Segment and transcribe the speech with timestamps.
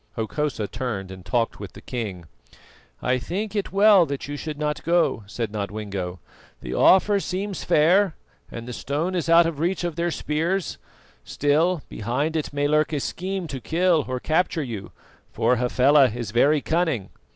[0.15, 2.25] Hokosa turned and talked with the king.
[3.03, 6.17] "I think it well that you should not go," said Nodwengo.
[6.61, 8.15] "The offer seems fair,
[8.49, 10.79] and the stone is out of reach of their spears;
[11.23, 14.91] still, behind it may lurk a scheme to kill or capture you,
[15.31, 17.11] for Hafela is very cunning."